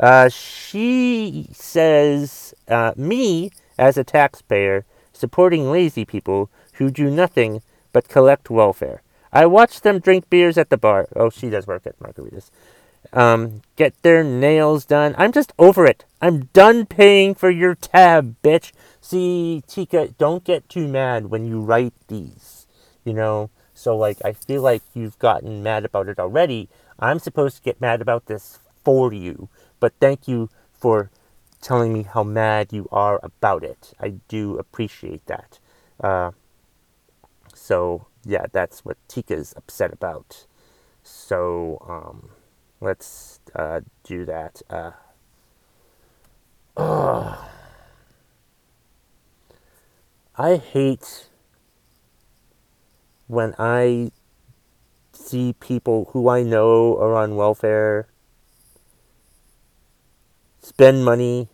Uh, 0.00 0.28
she 0.28 1.48
says, 1.52 2.54
uh, 2.66 2.92
me 2.96 3.52
as 3.78 3.96
a 3.96 4.04
taxpayer 4.04 4.84
supporting 5.12 5.70
lazy 5.70 6.04
people 6.04 6.50
who 6.74 6.90
do 6.90 7.10
nothing 7.10 7.62
but 7.92 8.08
collect 8.08 8.50
welfare. 8.50 9.02
I 9.32 9.46
watch 9.46 9.80
them 9.80 9.98
drink 9.98 10.30
beers 10.30 10.56
at 10.56 10.70
the 10.70 10.76
bar. 10.76 11.08
Oh, 11.14 11.30
she 11.30 11.50
does 11.50 11.66
work 11.66 11.86
at 11.86 11.98
Margaritas. 11.98 12.50
Um, 13.12 13.62
get 13.76 13.94
their 14.02 14.22
nails 14.24 14.84
done. 14.84 15.14
I'm 15.18 15.32
just 15.32 15.52
over 15.58 15.86
it. 15.86 16.04
I'm 16.20 16.46
done 16.52 16.86
paying 16.86 17.34
for 17.34 17.50
your 17.50 17.74
tab, 17.74 18.36
bitch. 18.42 18.72
See, 19.00 19.62
Tika, 19.66 20.08
don't 20.18 20.44
get 20.44 20.68
too 20.68 20.88
mad 20.88 21.26
when 21.26 21.46
you 21.46 21.60
write 21.60 21.94
these. 22.08 22.66
You 23.04 23.14
know? 23.14 23.50
So, 23.74 23.96
like, 23.96 24.18
I 24.24 24.32
feel 24.32 24.62
like 24.62 24.82
you've 24.94 25.18
gotten 25.18 25.62
mad 25.62 25.84
about 25.84 26.08
it 26.08 26.18
already. 26.18 26.68
I'm 26.98 27.18
supposed 27.18 27.56
to 27.56 27.62
get 27.62 27.80
mad 27.80 28.02
about 28.02 28.26
this 28.26 28.58
for 28.84 29.12
you. 29.12 29.48
But 29.78 29.94
thank 30.00 30.26
you 30.26 30.50
for 30.72 31.10
telling 31.60 31.92
me 31.92 32.02
how 32.02 32.22
mad 32.22 32.72
you 32.72 32.88
are 32.92 33.20
about 33.22 33.64
it. 33.64 33.92
I 34.00 34.14
do 34.28 34.56
appreciate 34.58 35.26
that. 35.26 35.58
Uh, 36.00 36.30
so, 37.54 38.06
yeah, 38.24 38.46
that's 38.52 38.84
what 38.84 38.96
Tika's 39.08 39.54
upset 39.56 39.92
about. 39.92 40.46
So, 41.02 41.82
um, 41.88 42.30
let's 42.80 43.40
uh, 43.54 43.80
do 44.04 44.24
that. 44.24 44.62
Uh, 44.70 44.92
I 50.36 50.56
hate 50.56 51.28
when 53.26 53.54
I 53.58 54.12
see 55.12 55.54
people 55.58 56.10
who 56.12 56.28
I 56.28 56.44
know 56.44 56.96
are 56.96 57.16
on 57.16 57.34
welfare 57.34 58.06
spend 60.60 61.04
money 61.04 61.48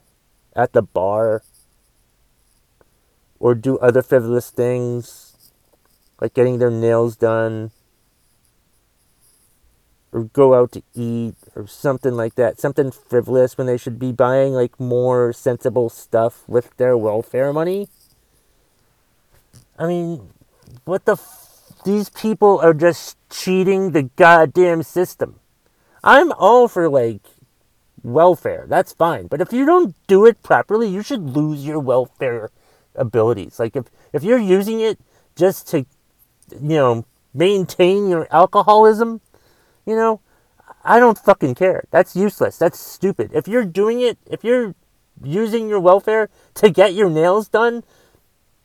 at 0.55 0.73
the 0.73 0.83
bar 0.83 1.43
or 3.39 3.55
do 3.55 3.79
other 3.79 4.03
frivolous 4.03 4.51
things 4.51 5.51
like 6.21 6.35
getting 6.35 6.59
their 6.59 6.71
nails 6.71 7.17
done 7.17 7.71
or 10.13 10.25
go 10.33 10.55
out 10.55 10.73
to 10.73 10.83
eat 10.95 11.35
or 11.55 11.67
something 11.67 12.15
like 12.15 12.37
that 12.37 12.61
something 12.61 12.91
frivolous 12.91 13.59
when 13.59 13.67
they 13.67 13.77
should 13.77 13.99
be 13.99 14.13
buying 14.13 14.55
like 14.55 14.79
more 14.79 15.33
sensible 15.33 15.91
stuff 15.91 16.45
with 16.49 16.75
their 16.77 16.97
welfare 16.97 17.53
money? 17.53 17.89
I 19.79 19.87
mean 19.87 20.31
what 20.85 21.05
the 21.05 21.13
f- 21.13 21.51
these 21.85 22.09
people 22.09 22.61
are 22.61 22.73
just 22.73 23.19
cheating 23.29 23.91
the 23.91 24.05
goddamn 24.17 24.83
system. 24.83 25.41
I'm 26.03 26.33
all 26.33 26.69
for 26.69 26.89
like 26.89 27.23
welfare. 28.05 28.67
That's 28.69 28.93
fine. 28.93 29.27
But 29.27 29.41
if 29.41 29.53
you 29.53 29.67
don't 29.67 29.95
do 30.07 30.27
it 30.27 30.43
properly, 30.43 30.89
you 30.89 31.03
should 31.03 31.23
lose 31.23 31.67
your 31.67 31.81
welfare 31.81 32.51
abilities. 32.95 33.59
Like 33.59 33.75
if, 33.75 33.87
if 34.13 34.23
you're 34.23 34.39
using 34.39 34.81
it 34.81 34.99
just 35.35 35.67
to, 35.69 35.79
you 36.51 36.77
know, 36.77 37.07
maintain 37.33 38.09
your 38.09 38.29
alcoholism, 38.31 39.21
you 39.87 39.97
know, 39.97 40.21
I 40.85 40.99
don't 40.99 41.19
fucking 41.19 41.55
care. 41.55 41.85
That's 41.91 42.15
useless. 42.15 42.59
That's 42.59 42.79
stupid. 42.79 43.31
If 43.33 43.49
you're 43.49 43.65
doing 43.65 44.01
it, 44.01 44.19
if 44.27 44.45
you're 44.45 44.75
using 45.23 45.69
your 45.69 45.81
welfare 45.81 46.29
to 46.55 46.71
get 46.71 46.95
your 46.95 47.09
nails 47.11 47.49
done, 47.49 47.83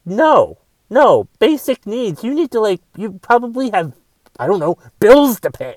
no. 0.06 0.60
No. 0.90 1.30
Basic 1.40 1.88
needs. 1.88 2.24
You 2.24 2.34
need 2.34 2.52
to 2.52 2.60
like 2.60 2.82
you 2.98 3.14
probably 3.14 3.70
have 3.72 3.94
I 4.40 4.48
don't 4.48 4.60
know, 4.60 4.78
bills 5.00 5.40
to 5.42 5.52
pay. 5.52 5.76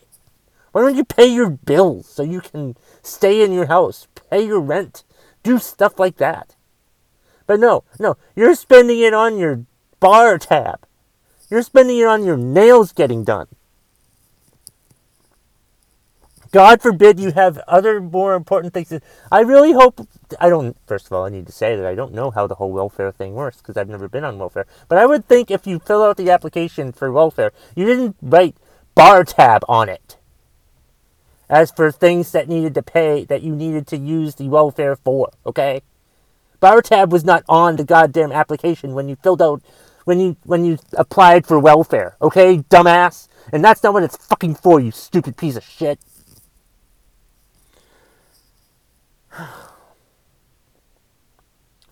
Why 0.73 0.81
don't 0.81 0.97
you 0.97 1.05
pay 1.05 1.27
your 1.27 1.51
bills 1.51 2.09
so 2.09 2.23
you 2.23 2.41
can 2.41 2.77
stay 3.03 3.45
in 3.45 3.53
your 3.53 3.67
house, 3.67 4.09
pay 4.31 4.45
your 4.45 4.61
rent, 4.61 5.05
do 5.43 5.59
stuff 5.59 5.99
like 5.99 6.17
that? 6.17 6.57
But 7.47 7.61
no, 7.61 7.85
no, 7.99 8.17
you're 8.35 8.55
spending 8.55 9.01
it 9.01 9.13
on 9.13 9.37
your 9.37 9.67
bar 10.01 10.39
tab. 10.39 10.87
You're 11.51 11.63
spending 11.63 11.99
it 11.99 12.07
on 12.07 12.25
your 12.25 12.39
nails 12.39 12.93
getting 12.93 13.25
done. 13.25 13.49
God 16.53 16.81
forbid 16.83 17.19
you 17.19 17.33
have 17.33 17.59
other 17.67 18.01
more 18.01 18.35
important 18.35 18.73
things. 18.73 18.93
I 19.31 19.41
really 19.41 19.73
hope. 19.73 20.07
I 20.39 20.49
don't. 20.51 20.77
First 20.87 21.07
of 21.07 21.13
all, 21.13 21.25
I 21.25 21.31
need 21.31 21.47
to 21.47 21.53
say 21.53 21.77
that 21.77 21.87
I 21.87 21.95
don't 21.95 22.13
know 22.13 22.31
how 22.31 22.47
the 22.47 22.57
whole 22.57 22.73
welfare 22.73 23.11
thing 23.11 23.35
works 23.35 23.59
because 23.59 23.79
I've 23.79 23.89
never 23.89 24.09
been 24.09 24.25
on 24.25 24.39
welfare. 24.39 24.67
But 24.89 24.99
I 24.99 25.07
would 25.07 25.27
think 25.27 25.51
if 25.51 25.67
you 25.67 25.79
fill 25.79 26.03
out 26.03 26.19
the 26.19 26.31
application 26.31 26.93
for 26.93 27.11
welfare, 27.11 27.53
you 27.75 27.87
didn't 27.87 28.17
write 28.21 28.57
bar 28.95 29.25
tab 29.25 29.65
on 29.67 29.89
it 29.89 30.19
as 31.53 31.71
for 31.71 31.93
things 31.93 32.33
that 32.33 32.49
needed 32.49 32.75
to 32.75 32.83
pay 32.83 33.25
that 33.27 33.43
you 33.43 33.55
needed 33.55 33.87
to 33.87 33.99
use 33.99 34.37
the 34.37 34.49
welfare 34.49 34.97
for, 34.97 35.31
okay? 35.45 35.83
Bar 36.61 36.81
tab 36.81 37.13
was 37.13 37.25
not 37.25 37.45
on 37.47 37.77
the 37.77 37.85
goddamn 37.85 38.33
application 38.33 38.95
when 38.95 39.07
you 39.07 39.17
filled 39.17 39.43
out 39.43 39.63
when 40.05 40.19
you 40.19 40.37
when 40.45 40.65
you 40.65 40.79
applied 40.95 41.47
for 41.47 41.59
welfare, 41.59 42.17
okay, 42.23 42.57
dumbass? 42.59 43.29
And 43.53 43.63
that's 43.63 43.83
not 43.83 43.93
what 43.93 44.03
it's 44.03 44.17
fucking 44.17 44.55
for, 44.55 44.81
you 44.81 44.91
stupid 44.91 45.37
piece 45.37 45.57
of 45.57 45.63
shit. 45.63 46.01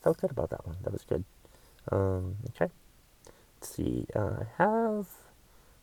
Felt 0.03 0.19
good 0.23 0.31
about 0.31 0.49
that 0.51 0.67
one. 0.67 0.77
That 0.83 0.93
was 0.95 1.05
good. 1.05 1.23
Um, 1.93 2.37
okay. 2.51 2.73
Let's 3.59 3.75
see. 3.77 4.07
Uh, 4.17 4.37
I 4.41 4.47
have 4.57 5.07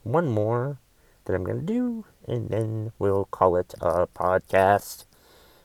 one 0.01 0.27
more 0.27 0.79
that 1.27 1.35
I'm 1.35 1.43
going 1.43 1.59
to 1.59 1.65
do, 1.65 2.05
and 2.27 2.49
then 2.49 2.91
we'll 2.97 3.25
call 3.25 3.55
it 3.57 3.75
a 3.79 4.07
podcast. 4.07 5.05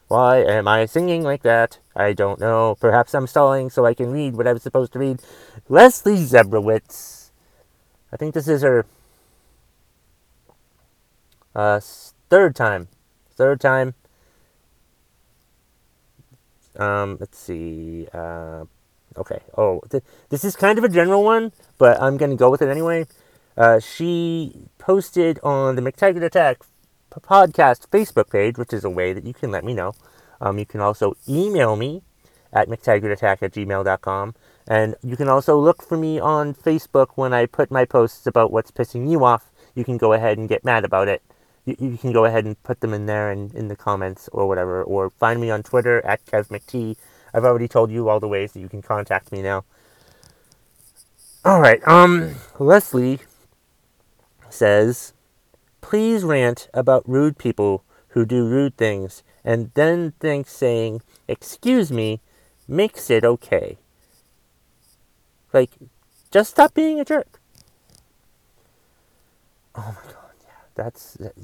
Why 0.08 0.38
am 0.38 0.68
I 0.68 0.84
singing 0.84 1.22
like 1.22 1.42
that? 1.42 1.78
I 1.96 2.12
don't 2.12 2.38
know. 2.38 2.76
Perhaps 2.78 3.14
I'm 3.14 3.26
stalling 3.26 3.70
so 3.70 3.86
I 3.86 3.94
can 3.94 4.10
read 4.10 4.34
what 4.36 4.46
I 4.46 4.52
was 4.52 4.62
supposed 4.62 4.92
to 4.92 4.98
read. 4.98 5.22
Leslie 5.68 6.16
Zebrowitz. 6.16 7.30
I 8.12 8.16
think 8.16 8.34
this 8.34 8.46
is 8.46 8.60
her 8.60 8.84
uh, 11.54 11.80
third 12.28 12.54
time. 12.54 12.88
Third 13.34 13.60
time. 13.60 13.94
Um, 16.76 17.16
let's 17.20 17.38
see. 17.38 18.06
Uh, 18.12 18.64
okay. 19.16 19.40
Oh, 19.56 19.80
th- 19.90 20.02
this 20.28 20.44
is 20.44 20.56
kind 20.56 20.78
of 20.78 20.84
a 20.84 20.88
general 20.88 21.24
one, 21.24 21.52
but 21.78 22.00
I'm 22.02 22.16
going 22.16 22.30
to 22.30 22.36
go 22.36 22.50
with 22.50 22.62
it 22.62 22.68
anyway. 22.68 23.06
Uh, 23.56 23.78
she 23.78 24.68
posted 24.78 25.38
on 25.42 25.76
the 25.76 25.82
McTaggart 25.82 26.24
Attack 26.24 26.64
podcast 27.20 27.88
Facebook 27.88 28.30
page, 28.30 28.56
which 28.56 28.72
is 28.72 28.84
a 28.84 28.90
way 28.90 29.12
that 29.12 29.24
you 29.24 29.34
can 29.34 29.50
let 29.50 29.64
me 29.64 29.74
know. 29.74 29.92
Um, 30.40 30.58
you 30.58 30.66
can 30.66 30.80
also 30.80 31.14
email 31.28 31.76
me 31.76 32.02
at 32.52 32.68
mctaggartattack 32.68 33.42
at 33.42 33.52
gmail.com. 33.52 34.34
And 34.66 34.94
you 35.02 35.16
can 35.16 35.28
also 35.28 35.58
look 35.58 35.82
for 35.82 35.96
me 35.96 36.20
on 36.20 36.54
Facebook 36.54 37.08
when 37.14 37.32
I 37.32 37.46
put 37.46 37.70
my 37.70 37.84
posts 37.84 38.26
about 38.26 38.52
what's 38.52 38.70
pissing 38.70 39.10
you 39.10 39.24
off. 39.24 39.50
You 39.74 39.84
can 39.84 39.96
go 39.96 40.12
ahead 40.12 40.38
and 40.38 40.48
get 40.48 40.64
mad 40.64 40.84
about 40.84 41.08
it. 41.08 41.22
You, 41.64 41.76
you 41.78 41.96
can 41.96 42.12
go 42.12 42.24
ahead 42.24 42.44
and 42.44 42.60
put 42.62 42.80
them 42.80 42.92
in 42.92 43.06
there 43.06 43.30
and 43.30 43.54
in 43.54 43.68
the 43.68 43.76
comments 43.76 44.28
or 44.32 44.46
whatever. 44.46 44.82
Or 44.82 45.10
find 45.10 45.40
me 45.40 45.50
on 45.50 45.62
Twitter 45.62 46.04
at 46.04 46.24
KevMcT. 46.26 46.96
I've 47.34 47.44
already 47.44 47.68
told 47.68 47.90
you 47.90 48.08
all 48.08 48.20
the 48.20 48.28
ways 48.28 48.52
that 48.52 48.60
you 48.60 48.68
can 48.68 48.82
contact 48.82 49.32
me 49.32 49.42
now. 49.42 49.64
All 51.44 51.60
right. 51.60 51.86
Um, 51.88 52.36
Leslie 52.58 53.18
says, 54.52 55.12
please 55.80 56.24
rant 56.24 56.68
about 56.72 57.08
rude 57.08 57.38
people 57.38 57.84
who 58.08 58.24
do 58.24 58.46
rude 58.46 58.76
things 58.76 59.22
and 59.44 59.70
then 59.74 60.12
think 60.20 60.46
saying, 60.46 61.02
excuse 61.26 61.90
me, 61.90 62.20
makes 62.68 63.10
it 63.10 63.24
okay. 63.24 63.78
Like, 65.52 65.70
just 66.30 66.50
stop 66.50 66.74
being 66.74 67.00
a 67.00 67.04
jerk. 67.04 67.40
Oh 69.74 69.96
my 69.96 70.12
god, 70.12 70.32
yeah, 70.42 70.50
that's, 70.74 71.14
that's 71.14 71.38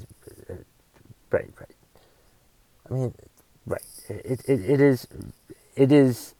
right, 1.31 1.49
right. 1.59 1.75
I 2.89 2.93
mean, 2.93 3.13
right. 3.65 3.81
It, 4.07 4.41
it, 4.47 4.61
it 4.61 4.81
is, 4.81 5.07
it 5.75 5.91
is 5.91 6.35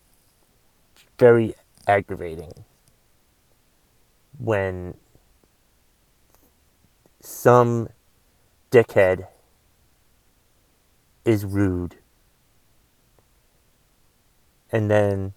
very 1.18 1.56
aggravating 1.88 2.54
when 4.38 4.94
some 7.22 7.90
dickhead 8.72 9.28
is 11.26 11.46
rude. 11.46 11.96
And 14.72 14.90
then 14.90 15.34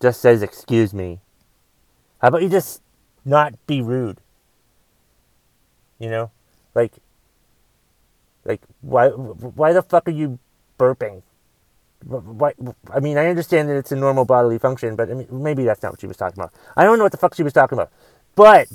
just 0.00 0.20
says 0.20 0.42
excuse 0.42 0.94
me. 0.94 1.20
How 2.20 2.28
about 2.28 2.42
you 2.42 2.48
just 2.48 2.80
not 3.24 3.54
be 3.66 3.82
rude? 3.82 4.18
You 5.98 6.10
know? 6.10 6.30
Like 6.74 6.92
like 8.44 8.62
why 8.80 9.08
why 9.08 9.72
the 9.72 9.82
fuck 9.82 10.08
are 10.08 10.12
you 10.12 10.38
burping? 10.78 11.22
Why, 12.04 12.52
I 12.92 12.98
mean, 12.98 13.16
I 13.16 13.28
understand 13.28 13.68
that 13.68 13.76
it's 13.76 13.92
a 13.92 13.96
normal 13.96 14.24
bodily 14.24 14.58
function, 14.58 14.96
but 14.96 15.08
I 15.08 15.14
mean, 15.14 15.28
maybe 15.30 15.64
that's 15.64 15.82
not 15.82 15.92
what 15.92 16.00
she 16.00 16.08
was 16.08 16.16
talking 16.16 16.40
about. 16.40 16.52
I 16.76 16.82
don't 16.84 16.98
know 16.98 17.04
what 17.04 17.12
the 17.12 17.18
fuck 17.18 17.34
she 17.34 17.44
was 17.44 17.52
talking 17.52 17.78
about. 17.78 17.92
But, 18.34 18.68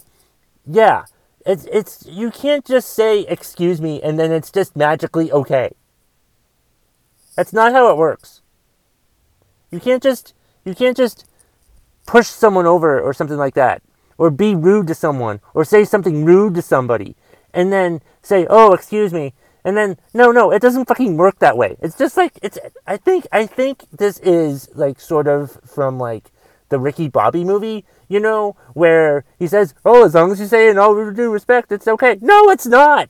yeah, 0.65 1.03
it's 1.47 1.65
it's 1.71 2.05
you 2.05 2.29
can't 2.29 2.65
just 2.65 2.93
say 2.93 3.21
excuse 3.21 3.81
me 3.81 4.01
and 4.01 4.19
then 4.19 4.31
it's 4.31 4.51
just 4.51 4.75
magically 4.75 5.31
okay. 5.31 5.71
That's 7.35 7.53
not 7.53 7.71
how 7.71 7.89
it 7.89 7.97
works. 7.97 8.41
You 9.71 9.79
can't 9.79 10.03
just 10.03 10.33
you 10.65 10.75
can't 10.75 10.97
just 10.97 11.25
push 12.05 12.27
someone 12.27 12.65
over 12.65 12.99
or 12.99 13.13
something 13.13 13.37
like 13.37 13.53
that, 13.53 13.81
or 14.17 14.29
be 14.29 14.55
rude 14.55 14.87
to 14.87 14.95
someone, 14.95 15.39
or 15.53 15.63
say 15.63 15.85
something 15.85 16.25
rude 16.25 16.55
to 16.55 16.61
somebody, 16.61 17.15
and 17.53 17.71
then 17.71 18.01
say, 18.21 18.47
"Oh, 18.49 18.73
excuse 18.73 19.13
me," 19.13 19.33
and 19.63 19.77
then 19.77 19.97
no, 20.13 20.31
no, 20.31 20.51
it 20.51 20.61
doesn't 20.61 20.87
fucking 20.87 21.17
work 21.17 21.39
that 21.39 21.57
way. 21.57 21.77
It's 21.81 21.97
just 21.97 22.17
like 22.17 22.39
it's. 22.41 22.57
I 22.87 22.97
think 22.97 23.27
I 23.31 23.45
think 23.45 23.85
this 23.91 24.19
is 24.19 24.69
like 24.73 24.99
sort 24.99 25.27
of 25.27 25.59
from 25.65 25.99
like 25.99 26.31
the 26.69 26.79
Ricky 26.79 27.07
Bobby 27.07 27.43
movie, 27.43 27.85
you 28.07 28.19
know, 28.19 28.55
where 28.73 29.23
he 29.39 29.47
says, 29.47 29.73
"Oh, 29.85 30.05
as 30.05 30.15
long 30.15 30.31
as 30.31 30.39
you 30.39 30.47
say 30.47 30.69
in 30.69 30.77
all 30.77 31.11
due 31.11 31.31
respect, 31.31 31.71
it's 31.71 31.87
okay." 31.87 32.17
No, 32.21 32.49
it's 32.49 32.65
not. 32.65 33.09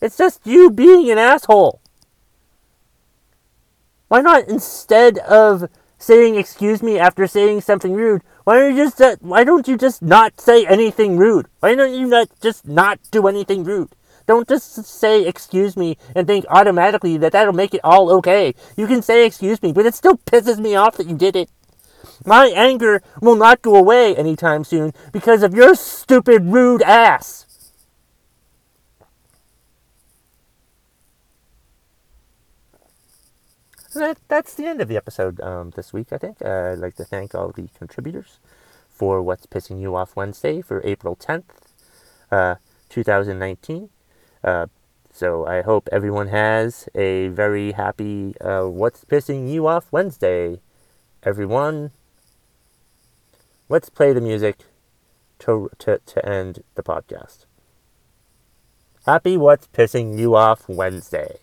It's 0.00 0.16
just 0.16 0.40
you 0.44 0.70
being 0.70 1.10
an 1.10 1.18
asshole. 1.18 1.80
Why 4.08 4.20
not 4.20 4.48
instead 4.48 5.18
of 5.18 5.70
saying 5.96 6.34
excuse 6.34 6.82
me 6.82 6.98
after 6.98 7.26
saying 7.26 7.60
something 7.60 7.94
rude, 7.94 8.22
why 8.44 8.58
don't 8.58 8.76
you 8.76 8.84
just 8.84 9.00
uh, 9.00 9.16
why 9.20 9.44
don't 9.44 9.68
you 9.68 9.76
just 9.76 10.02
not 10.02 10.40
say 10.40 10.66
anything 10.66 11.16
rude? 11.16 11.46
Why 11.60 11.74
don't 11.74 11.94
you 11.94 12.06
not 12.08 12.28
just 12.42 12.66
not 12.66 12.98
do 13.10 13.28
anything 13.28 13.64
rude? 13.64 13.94
Don't 14.26 14.48
just 14.48 14.84
say 14.84 15.24
excuse 15.24 15.76
me 15.76 15.96
and 16.14 16.26
think 16.26 16.44
automatically 16.48 17.16
that 17.18 17.32
that'll 17.32 17.52
make 17.52 17.72
it 17.72 17.80
all 17.84 18.10
okay. 18.12 18.54
You 18.76 18.86
can 18.86 19.02
say 19.02 19.24
excuse 19.24 19.62
me, 19.62 19.72
but 19.72 19.86
it 19.86 19.94
still 19.94 20.16
pisses 20.16 20.58
me 20.58 20.74
off 20.74 20.96
that 20.96 21.06
you 21.06 21.16
did 21.16 21.36
it. 21.36 21.48
My 22.24 22.48
anger 22.48 23.02
will 23.20 23.36
not 23.36 23.62
go 23.62 23.76
away 23.76 24.14
anytime 24.16 24.64
soon 24.64 24.92
because 25.12 25.42
of 25.42 25.54
your 25.54 25.74
stupid, 25.74 26.46
rude 26.46 26.82
ass. 26.82 27.46
That, 33.94 34.16
that's 34.28 34.54
the 34.54 34.66
end 34.66 34.80
of 34.80 34.88
the 34.88 34.96
episode 34.96 35.38
um, 35.42 35.70
this 35.76 35.92
week, 35.92 36.12
I 36.12 36.18
think. 36.18 36.38
Uh, 36.42 36.72
I'd 36.72 36.78
like 36.78 36.96
to 36.96 37.04
thank 37.04 37.34
all 37.34 37.52
the 37.52 37.68
contributors 37.76 38.38
for 38.88 39.20
What's 39.20 39.44
Pissing 39.44 39.80
You 39.82 39.94
Off 39.96 40.16
Wednesday 40.16 40.62
for 40.62 40.80
April 40.82 41.14
10th, 41.14 41.44
uh, 42.30 42.54
2019. 42.88 43.90
Uh, 44.42 44.66
so 45.12 45.46
I 45.46 45.60
hope 45.60 45.90
everyone 45.92 46.28
has 46.28 46.88
a 46.94 47.28
very 47.28 47.72
happy 47.72 48.34
uh, 48.40 48.64
What's 48.64 49.04
Pissing 49.04 49.52
You 49.52 49.66
Off 49.66 49.92
Wednesday, 49.92 50.60
everyone. 51.24 51.92
Let's 53.68 53.88
play 53.88 54.12
the 54.12 54.20
music 54.20 54.64
to, 55.40 55.70
to, 55.78 56.00
to 56.04 56.26
end 56.26 56.64
the 56.74 56.82
podcast. 56.82 57.46
Happy 59.06 59.36
What's 59.36 59.68
Pissing 59.68 60.18
You 60.18 60.34
Off 60.34 60.68
Wednesday. 60.68 61.36